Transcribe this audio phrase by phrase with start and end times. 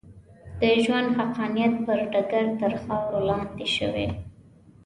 [0.59, 4.07] د ژوند حقانیت پر ډګر تر خاورو لاندې شوې.